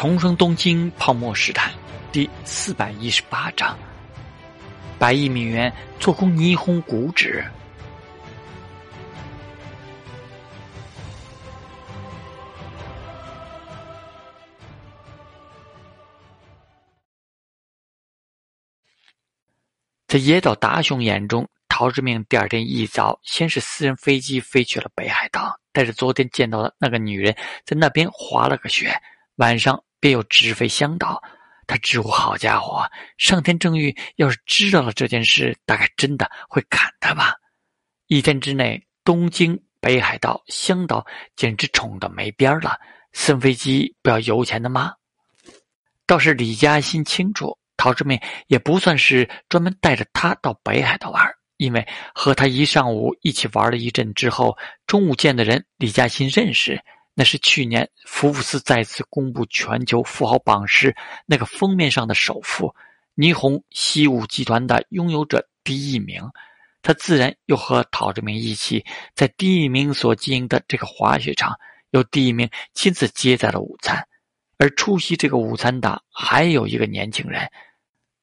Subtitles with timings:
[0.00, 1.72] 重生东京泡沫时代
[2.12, 3.76] 第四百一十八章：
[4.96, 7.44] 百亿美元做空霓虹股指。
[20.06, 27.34] 在野岛达雄眼中，陶志明第二天一早，先是私人飞机飞去了北海道，带着昨天见到的那个女人，
[27.64, 28.96] 在那边滑了个雪。
[29.38, 31.22] 晚上便又直飞香岛，
[31.66, 37.34] 他直呼：“好家伙，上天正欲要是知道了这件事，大概真的会砍他吧！”
[38.06, 41.06] 一天之内，东京、北海道、香岛
[41.36, 42.78] 简直宠的没边了。
[43.12, 44.94] 私人飞机不要油钱的吗？
[46.06, 51.26] 倒是李嘉欣清楚，陶志明也不算是专门带着他到北海道玩，
[51.58, 54.56] 因为和他一上午一起玩了一阵之后，
[54.86, 56.82] 中午见的人，李嘉欣认识。
[57.18, 60.94] 那是去年福布斯再次公布全球富豪榜时
[61.26, 62.72] 那个封面上的首富
[63.16, 66.22] 霓虹西武集团的拥有者第一名，
[66.80, 68.84] 他自然又和陶志明一起
[69.16, 71.58] 在第一名所经营的这个滑雪场，
[71.90, 74.06] 由第一名亲自接待了午餐。
[74.56, 77.50] 而出席这个午餐的还有一个年轻人。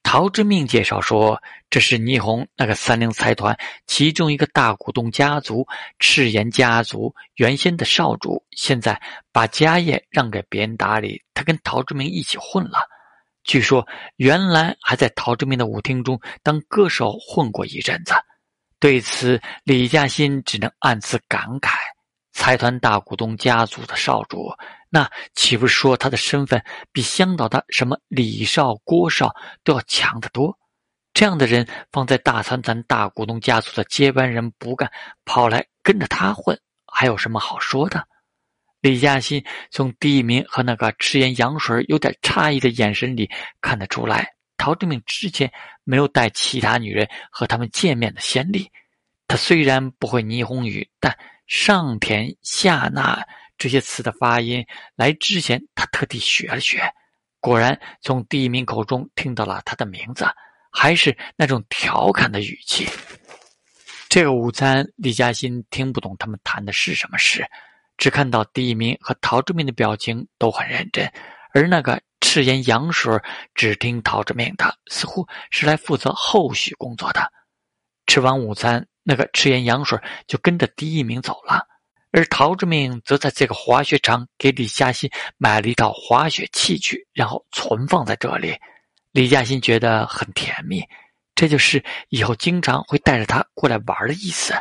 [0.08, 5.68] 陶之命介绍说：“这是霓虹那个三菱财团其中一个大股东家族
[5.98, 9.02] 赤岩家族原先的少主，现在
[9.34, 12.88] 把家业让给别人打理，他跟陶之明一起混了。
[13.44, 13.86] 据说
[14.18, 18.14] 原来还在陶之明的舞厅中当歌手混过一阵子。
[18.80, 21.72] 对此，李嘉欣只能暗自感慨：
[22.36, 24.54] 财团大股东家族的少主。”
[24.92, 30.58] 那岂不是说他的身份比香岛的什么李少、郭少都要强得多？
[31.14, 34.90] 这样的人放在大财团大股东家族的接班人不干，
[35.26, 38.08] 跑来跟着他混，还有什么好说的？
[38.80, 45.52] 李嘉欣从第一名和那个吃盐羊水有点诧异的眼神里看得出来，陶志明之前
[45.84, 48.70] 没有带其他女人和他们见面的先例。
[49.28, 51.18] 他虽然不会霓虹语，但
[51.48, 53.26] 上田下那。
[53.58, 54.66] 这些词的发音，
[54.98, 56.94] 来之前他特地学了学，
[57.40, 60.28] 果然从第一名口中听到了他的名字，
[60.70, 62.86] 还是那种调侃的语气。
[64.10, 67.46] 这个午餐，李嘉欣听不懂他们谈的是什么事，
[67.98, 71.10] 只看到第一名和陶志明的表情都很认真，
[71.54, 73.18] 而那个赤岩羊水
[73.54, 77.32] 只听陶志明的，似乎是来负责后续工作的。
[78.06, 81.66] 吃完午餐，那个赤岩羊水就跟着第一名走了。
[82.12, 88.58] 而陶志明则在这个滑雪场给李嘉欣买了一套滑雪器具，然后存放在这里。
[89.12, 90.82] 李嘉欣觉得很甜蜜，
[91.36, 94.54] 这就是以后经常会带着他过来玩的意思。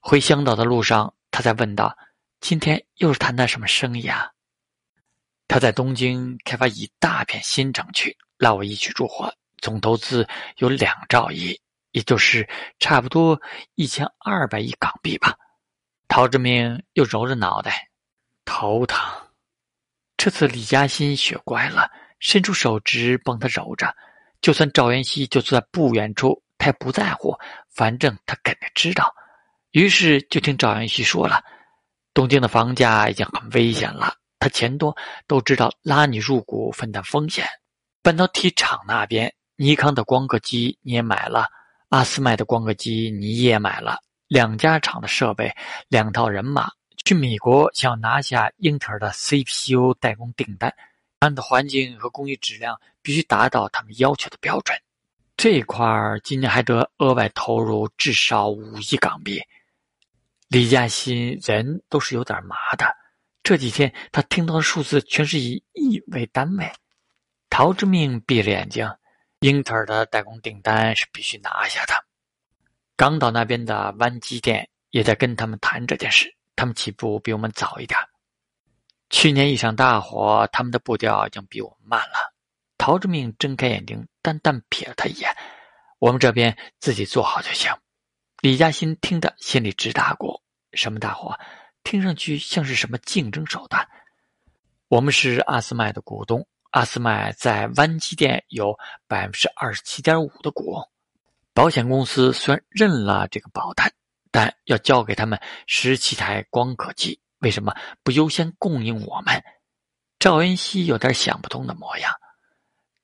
[0.00, 1.96] 回香岛的路上，他在问道
[2.40, 4.30] ：“今天又是谈的什么生意啊？”
[5.46, 10.26] 他在东京开发一大片新城区，拉我一起住货，总投资
[10.56, 11.60] 有两兆亿，
[11.94, 12.46] 也就是
[12.80, 13.40] 差不多
[13.76, 15.36] 一千二百亿港币吧。
[16.08, 17.88] 陶志明又揉着脑袋，
[18.44, 18.98] 头疼。
[20.16, 21.88] 这次李嘉欣学乖了，
[22.18, 23.94] 伸出手指帮他揉着。
[24.40, 27.38] 就算赵元熙就坐在不远处，他也不在乎，
[27.70, 29.14] 反正他肯定知道。
[29.70, 31.44] 于是就听赵元熙说了
[32.12, 34.96] ：“东京的房价已经很危险了，他钱多，
[35.28, 37.46] 都知道拉你入股分担风险。
[38.02, 41.46] 半导体厂那边，尼康的光刻机你也买了，
[41.94, 45.54] 阿斯麦的光刻机你也买了。”两家厂的设备，
[45.86, 46.68] 两套人马
[47.04, 50.74] 去美国，想拿下英特尔的 CPU 代工订单，
[51.20, 54.76] 安的环境和工艺质量必须达到他们要求的标准。
[55.36, 59.40] 这块儿今年还得额外投入至少五亿港币。
[60.48, 62.86] 李嘉欣人都是有点麻的，
[63.44, 66.72] 这几天他听到的数字全是以亿为单位。
[67.50, 68.90] 陶之命闭着眼睛，
[69.44, 71.92] 英特尔的代工订单是必须拿下的。
[72.96, 78.00] 港岛那边的湾机店也在跟他们谈这件事，他们起步比我们早一点。
[79.10, 82.32] 去年一场大火，他们的步调已经比我们慢了。
[82.78, 85.30] 陶志明睁开眼睛，淡淡瞥了他一眼
[86.00, 87.70] ：“我们这边自己做好就行。”
[88.40, 90.40] 李嘉欣听得心里直打鼓
[90.72, 91.38] ：“什么大火？
[91.82, 93.86] 听上去像是什么竞争手段？”
[94.88, 98.76] 我们是阿斯麦的股东，阿斯麦在湾机店有
[99.06, 100.82] 百分之二十七点五的股。
[101.52, 103.92] 保险公司虽然认了这个保单，
[104.32, 107.72] 但要交给他们十七台光刻机，为什么
[108.02, 109.40] 不优先供应我们？
[110.18, 112.12] 赵元熙有点想不通的模样。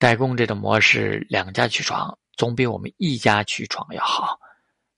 [0.01, 4.41] 代工这种模式，两家去闯总比我们一家去闯要好。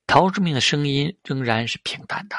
[0.07, 2.37] 陶志明的声音仍然是平淡的。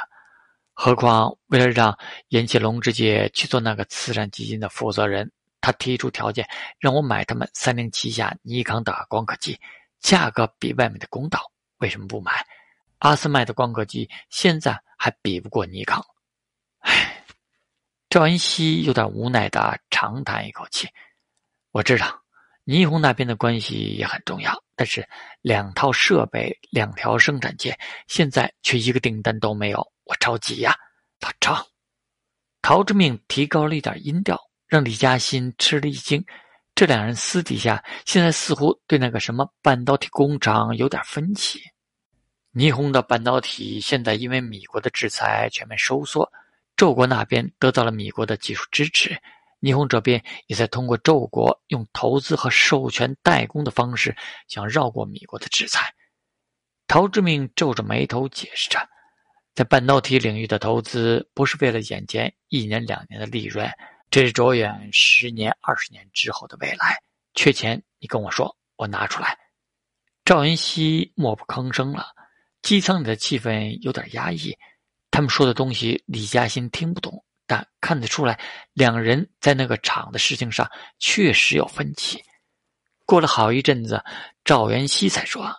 [0.74, 1.95] 何况为了让
[2.30, 5.31] 严启龙直接去做那个慈善基金的负责人，
[5.63, 6.45] 他提出条件，
[6.77, 9.57] 让我买他们三菱旗下尼康的光刻机，
[10.01, 11.39] 价格比外面的公道。
[11.77, 12.45] 为什么不买？
[13.00, 16.06] 阿斯麦的光刻机现在还比不过尼康。
[16.80, 17.24] 唉，
[18.10, 20.86] 赵云熙有点无奈的长叹一口气。
[21.71, 22.21] 我知道，
[22.66, 25.07] 霓虹那边的关系也很重要，但是
[25.42, 30.75] 两套设备，两条生产线，现在却一个订单都没有，我着急呀！
[31.21, 31.66] 老赵，
[32.62, 34.38] 陶之命提高了一点音调。
[34.68, 36.24] 让李嘉欣吃了一惊，
[36.74, 41.60] 这两人私底下现在似乎对那个什么半导体工厂有点分歧。
[42.54, 46.31] 霓虹的半导体现在因为米国的制裁全面收缩，
[46.75, 49.15] 宙国那边得到了米国的技术支持，
[49.60, 54.16] 霓虹这边也在通过宙国用投资和授权代工的方式
[54.48, 55.94] 想绕过米国的制裁。
[56.86, 58.88] 陶志明皱着眉头解释着，
[59.56, 63.68] 在半导体领域的投资不是为了眼前一年两年的利润。
[64.13, 67.01] 这是着眼十年、二十年之后的未来。
[67.33, 69.36] 缺钱，你跟我说，我拿出来。
[70.24, 72.13] 赵云熙默不吭声了。
[72.62, 74.56] 机舱里的气氛有点压抑。
[75.10, 78.39] 他们说的东西，李嘉欣听不懂，但看得出来，
[78.74, 80.69] 两人在那个厂的事情上
[81.00, 82.24] 确实有分歧。
[83.07, 84.04] 过了好一阵子，
[84.45, 85.51] 赵元熙才说：“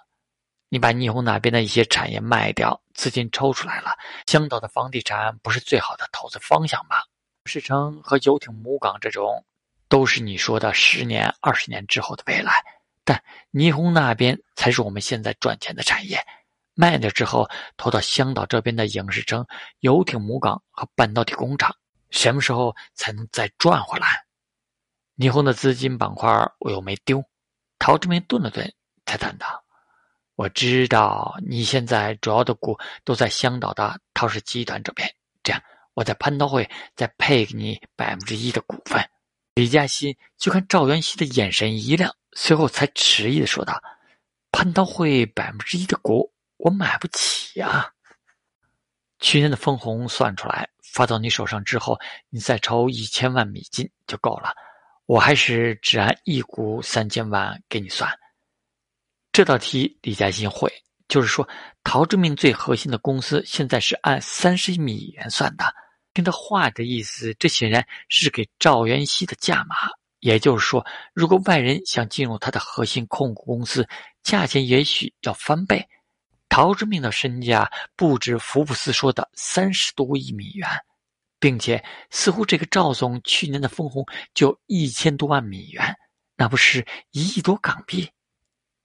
[0.71, 3.91] 你把霓虹那边的一些产业卖掉，资金抽出来了，
[4.29, 6.99] 香岛的房地产不是最好的投资方向吗？”
[7.47, 9.45] 世城和游艇母港这种，
[9.89, 12.65] 都是你说的十年、二十年之后的未来。
[13.05, 16.19] 但霓虹那边才是我们现在赚钱的产业。
[16.73, 19.47] 卖了之后，投到香岛这边的影视城、
[19.81, 21.77] 游艇母港和半导体工厂，
[22.11, 24.25] 什么时候才能再赚回来？
[25.19, 27.23] 霓虹的资金板块我又没丢。
[27.79, 28.73] 陶志明顿了顿，
[29.05, 29.63] 才谈道
[30.35, 35.15] ：“我知道你现在主要的股都在香岛的陶氏集团这边，”
[35.95, 39.03] 我在蟠桃会再配给你百分之一的股份。
[39.55, 43.81] 李嘉欣就看赵元熙的眼神一亮，随后才迟疑的说道
[44.51, 47.93] ：“蟠桃会百分之一的股，我买不起呀。
[49.21, 51.97] 去年的分红算出来，发到你手上之后，
[52.31, 54.53] 你再筹一千万美金就够了。
[55.07, 58.11] 我还是只按一股三千万给你算。
[59.31, 60.73] 这道题李嘉欣会，
[61.07, 61.49] 就是说
[61.85, 65.65] 陶志明最核心的公司现在是按三十亿美元算的。”
[66.15, 69.77] 听他话的意思，这显然是给赵元熙的价码。
[70.21, 73.87] 也就是说，如果外人想进入他的核心控股公司，
[74.23, 75.87] 价钱也许要翻倍。
[76.49, 80.67] 陶之命的身价不止福布斯说的三十多亿美元，
[81.39, 85.95] 并且似乎这个赵总去年的分红就一千多万美元，
[86.37, 88.09] 那不是一亿多港币？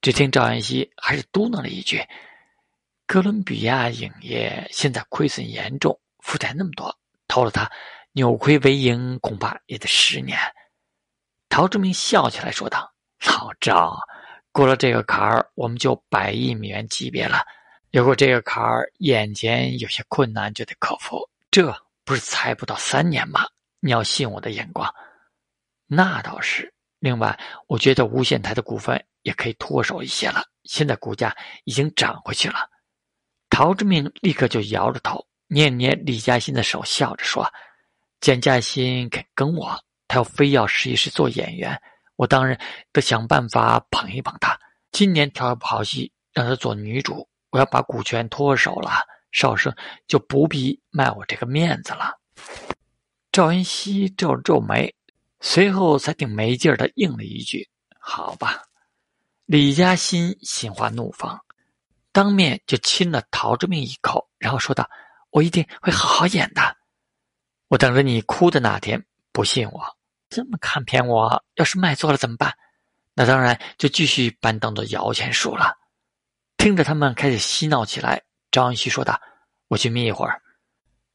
[0.02, 2.04] 只听赵元熙还是嘟囔了一句
[3.06, 6.94] ：“哥伦比亚影业现在亏损严重，负债那么多。”
[7.30, 7.70] 偷了他，
[8.10, 10.36] 扭亏为盈，恐怕也得十年。
[11.48, 12.92] 陶志明笑起来说道
[13.24, 13.96] ：“老赵，
[14.50, 17.44] 过了这个坎儿，我们就百亿美元级别了。
[17.92, 21.72] 有过这个坎儿，眼前有些困难就得克服，这
[22.04, 23.46] 不是才不到三年吗？
[23.78, 24.92] 你要信我的眼光。
[25.86, 26.74] 那倒是。
[26.98, 27.38] 另外，
[27.68, 30.42] 我觉得无线台的股份也可以脱手一些了。
[30.64, 32.68] 现在股价已经涨回去了。”
[33.48, 35.24] 陶志明立刻就摇着头。
[35.52, 37.44] 捏捏李嘉欣的手，笑着说
[38.22, 39.76] ：“简嘉欣肯跟我，
[40.06, 41.76] 他要非要试一试做演员，
[42.14, 42.56] 我当然
[42.92, 44.56] 得想办法捧一捧他。
[44.92, 48.92] 今年挑一部好戏，让他做女主，我要把股权脱手了，
[49.32, 49.74] 邵生
[50.06, 52.14] 就不必卖我这个面子了。”
[53.32, 54.94] 赵云熙皱了皱眉，
[55.40, 58.62] 随后才挺没劲儿的应了一句：“好吧。”
[59.46, 61.40] 李嘉欣心花怒放，
[62.12, 64.88] 当面就亲了陶志明一口，然后说道。
[65.30, 66.76] 我一定会好好演的，
[67.68, 69.04] 我等着你哭的那天。
[69.32, 69.96] 不信我，
[70.28, 72.52] 这么看扁我，要是卖错了怎么办？
[73.14, 75.76] 那当然就继续搬当做摇钱树了。
[76.56, 79.20] 听着他们开始嬉闹起来，张云熙说道
[79.68, 80.42] ：“我去眯一会儿。”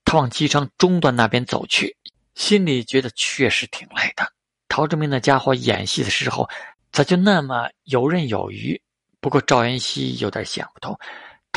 [0.06, 1.98] 他往机舱中段那边走去，
[2.36, 4.32] 心里觉得确实挺累的。
[4.70, 6.50] 陶志明那家伙演戏的时候
[6.92, 8.82] 咋就那么游刃有余？
[9.20, 10.98] 不过赵元熙有点想不通。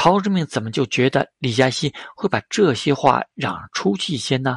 [0.00, 4.56] 陶志明怎么就觉得李嘉欣会把这些话嚷出去一些呢？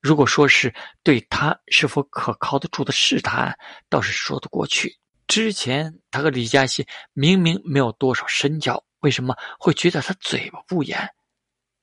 [0.00, 3.54] 如果说是对他是否可靠得住的试探，
[3.90, 4.96] 倒是说得过去。
[5.26, 10.98] 之前他和李嘉欣明明没有多少深交，为什么会觉得他嘴巴不严？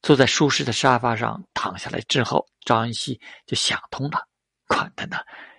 [0.02, 4.28] 坐在舒适的沙发上躺下来之后，赵恩熙就想通了。
[4.68, 5.18] 管他呢，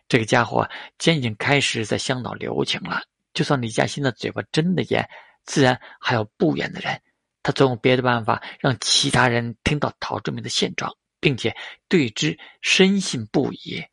[0.08, 5.08] 这个家伙既然已经开始在香岛留情了，就算李嘉欣的嘴巴真的严，
[5.44, 7.00] 自然还有不严的人。
[7.46, 13.84] 他总有别的办法让其他人听到陶志明的现状，并且对之深信不疑。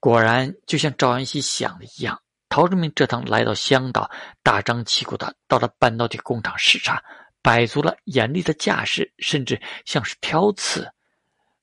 [0.00, 4.10] 果然，就像赵元熙想的一样，陶志明这趟来到香岛，
[4.42, 7.00] 大张旗鼓的到了半导体工厂视察，
[7.40, 10.90] 摆足了严厉的架势，甚至像是挑刺。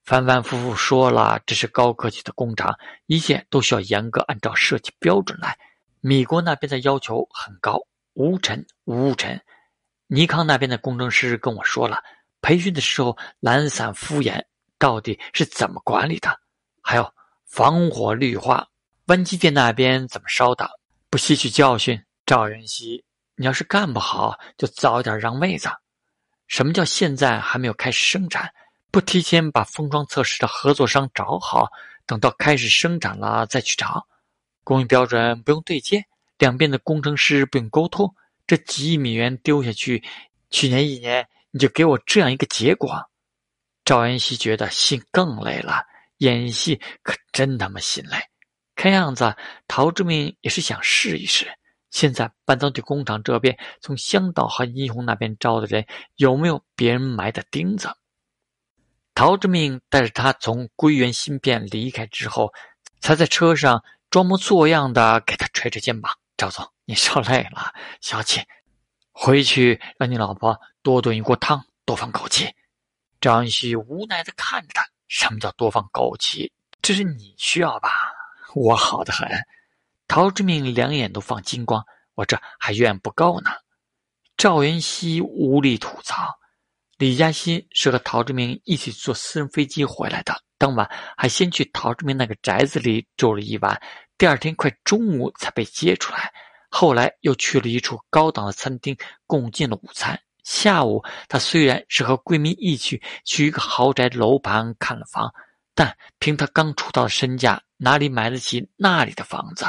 [0.05, 2.73] 反反复复说了，这是高科技的工厂，
[3.07, 5.59] 一切都需要严格按照设计标准来。
[5.99, 7.77] 米国那边的要求很高，
[8.13, 9.41] 无尘无尘。
[10.13, 12.03] 尼康那边的工程师跟我说了，
[12.41, 14.43] 培训的时候懒散敷衍，
[14.77, 16.37] 到底是怎么管理的？
[16.81, 17.13] 还有。
[17.45, 18.65] 防火绿化，
[19.07, 20.69] 温机店那边怎么烧的？
[21.09, 23.03] 不吸取教训，赵元熙，
[23.35, 25.69] 你要是干不好，就早点让位子。
[26.47, 28.49] 什么叫现在还没有开始生产？
[28.89, 31.67] 不提前把封装测试的合作商找好，
[32.05, 34.07] 等到开始生产了再去找。
[34.63, 36.05] 工艺标准不用对接，
[36.37, 38.15] 两边的工程师不用沟通，
[38.51, 40.03] 这几亿美元丢下去，
[40.49, 43.09] 去年一年你就给我这样一个结果。
[43.85, 45.85] 赵元熙觉得心更累了。
[46.17, 48.17] 演戏可真他妈心累，
[48.75, 49.33] 看样子
[49.69, 51.47] 陶志明也是想试一试。
[51.91, 55.85] 现在半导体工厂这边从香岛和霓虹那边招的人，
[56.17, 57.89] 有没有别人埋的钉子？
[59.15, 62.51] 陶志明带着他从归元芯片离开之后，
[62.99, 68.41] 才在车上装模作样的给他捶着肩膀：“赵总，你受累了，小气，
[69.13, 72.51] 回去让你老婆多炖一锅汤，多放枸杞。”
[73.21, 74.85] 张旭无奈的看着他。
[75.07, 76.51] 什么叫多放枸杞？
[76.81, 77.89] 这是你需要吧？
[78.55, 79.25] 我好的很。
[80.05, 81.81] 陶志明两眼都放金光，
[82.13, 83.51] 我这还远不够呢。
[84.35, 86.37] 赵元熙无力吐槽。
[86.97, 93.81] 李嘉欣是和陶志明一起坐私人飞机回来的，当晚还先去陶志明那个宅子里住了一晚，
[94.17, 96.33] 第二天快中午才被接出来。
[96.73, 98.95] 后来又去了一处高档的餐厅
[99.27, 100.19] 共进了午餐。
[100.41, 105.31] 下午，她虽然是和闺蜜一起去一个豪宅楼盘看了房，
[105.75, 109.65] 但凭她刚出道的身价，哪里买得起那里的房子？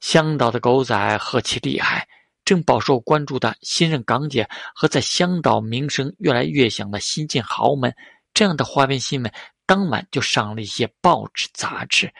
[0.00, 2.08] 香岛的狗仔何其厉害！
[2.44, 7.94] 正饱受关注的新任港姐和在香岛名声越来越响的新晋豪门，
[8.32, 9.30] 这样的花边新闻
[9.66, 12.10] 当晚就上了一些报纸杂志。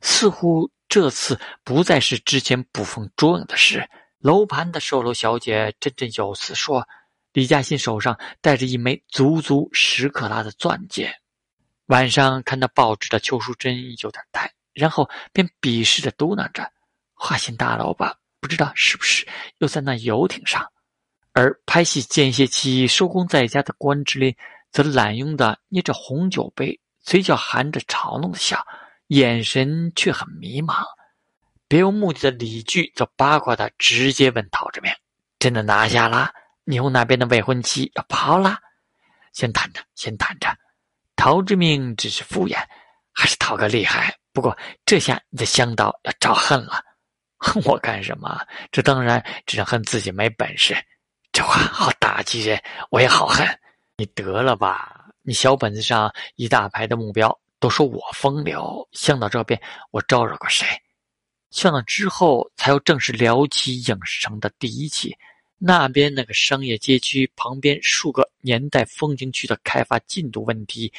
[0.00, 3.88] 似乎这次不再是之前捕风捉影的事。
[4.18, 6.86] 楼盘的售楼小姐振振有词说。
[7.32, 11.14] 李嘉欣手上戴着一枚足足十克拉的钻戒，
[11.84, 16.72] 晚上看到报纸的邱淑贞有点呆，然后便鄙视着嘟囔着
[17.12, 19.28] ：“花心大楼吧，不知道是不是
[19.58, 20.66] 又在那游艇上。”
[21.32, 24.34] 而拍戏间歇期收工在家的关之琳，
[24.72, 28.66] 则懒慵的捏着红酒杯，嘴角含着嘲弄的笑，
[29.08, 30.84] 眼神却很迷茫。
[31.68, 34.92] 别有目的的李剧则八卦的直接问陶志明
[35.38, 36.30] ：“真的拿下了？”
[36.64, 38.58] 霓虹那边的未婚妻要跑了，
[39.32, 40.48] 先谈着，先谈着。
[41.14, 42.56] 陶志明只是敷衍，
[43.12, 44.16] 还是陶哥厉害。
[44.32, 46.82] 不过这下你的香岛要招恨了，
[47.38, 48.44] 恨 我干什么？
[48.70, 50.76] 这当然只能恨自己没本事。
[51.32, 53.46] 这话好打击人，我也好恨。
[53.96, 59.60] 你得了吧，你小本子上一大排的目标都说我风流，向导这边
[59.90, 60.66] 我招惹过谁？
[61.50, 65.16] 向导之后才要正式聊起影视城的第一期。
[65.58, 70.92] 那边那个商业街区旁边数个年代风景区的开发进度问题，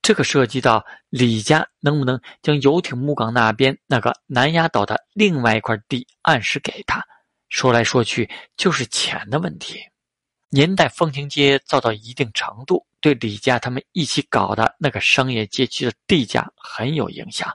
[0.00, 7.02] 这个涉及到李家能不能将游艇木港那边那个南丫岛的另外一块地按时给他。
[7.48, 9.80] 说来说去就是钱的问题。
[10.54, 17.52] 年代风情街造到一定程度，对李家他们一起搞的那个商业街区的地价很有影响。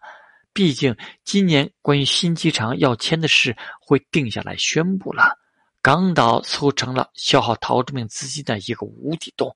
[0.51, 5.39] 毕竟今年关于新机场要迁的事会定下来宣布了。
[5.81, 9.55] 港岛似乎成了消耗陶志明资金的一个无底洞，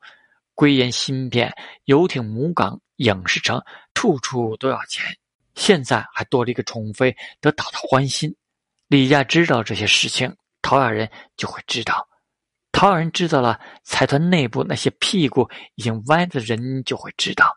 [0.53, 3.61] 归延芯片、游艇母港、影视城，
[3.93, 5.03] 处处都要钱。
[5.53, 8.33] 现在还多了一个宠妃，得讨他欢心。
[8.87, 12.07] 李家知道这些事情，陶雅人就会知道。
[12.73, 17.55] 陶雅人知道了，财团内部那些屁股已经歪的人就会知道。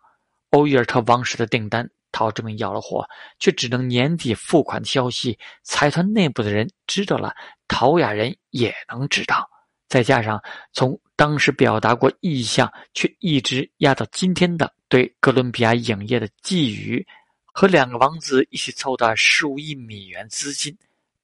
[0.50, 1.90] 欧伊尔特王室的订单。
[2.12, 3.06] 陶志明要了货，
[3.38, 7.34] 却只能年底付款的消息，财团内部的人知道了，
[7.68, 9.46] 陶雅人也能知道。
[9.86, 10.42] 再加上
[10.72, 17.04] 从当时表达过意向，却一直压到今天的对哥伦比亚影业的觊觎，
[17.44, 20.74] 和两个王子一起凑的十五亿美元资金，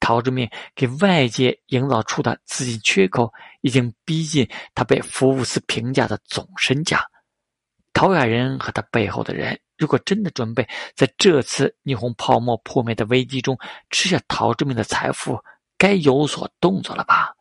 [0.03, 7.07] 陶志明给外界营造出的资金缺口，已经逼近他被福布斯评价的总身价。
[7.93, 9.59] 陶雅人和他背后的人。
[9.79, 13.59] 如果真的准备在这次霓虹泡沫破灭的危机中
[13.91, 15.39] 吃下陶志明的财富，
[15.79, 17.33] 该有所动作了吧？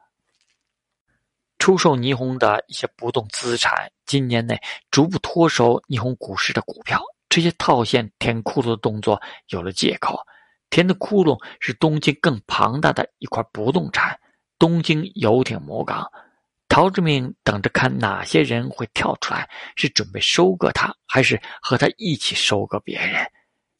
[1.59, 10.19] 出售霓虹的一些不动资产，今年内逐步脱手霓虹股市的股票，这些套现填窟窿的动作有了借口。
[10.71, 14.19] 填的窟窿是东京更庞大的一块不动产——
[14.57, 16.09] 东京游艇母港。
[16.67, 23.29] 陶志明等着看哪些人会跳出来，是准备收割他，还是和他一起收割别人？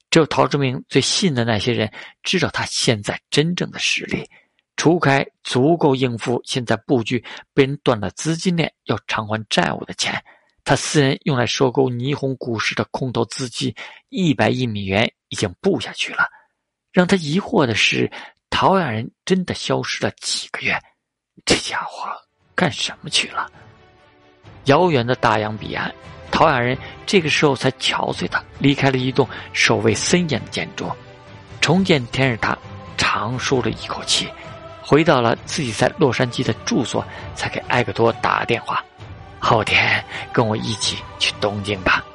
[0.10, 1.89] 只有陶志明最信的那些人
[2.21, 4.29] 知道他现在真正的实力，
[4.75, 10.21] 除开足够应付现在布局被人断了资金链、要偿还债务的钱，
[10.65, 13.74] 他私人用来收购霓虹股市的空头资金
[14.10, 16.25] 一百亿美元已经布下去了。
[16.91, 18.12] 让他疑惑的是，
[18.50, 20.77] 陶雅人真的消失了几个月，
[21.45, 22.10] 这家伙
[22.53, 23.50] 干什么去了？
[24.65, 25.93] 遥远的大洋彼岸。
[26.31, 30.89] 陶雅人这个时候才憔悴的离开了一栋守卫森严的建筑，
[31.60, 32.57] 重见天日，他
[32.98, 34.29] 长舒了一口气，
[34.81, 37.05] 回到了自己在洛杉矶的住所，
[37.36, 38.83] 才给埃克多打了电话
[39.39, 42.05] ：“后天跟我一起去东京吧。”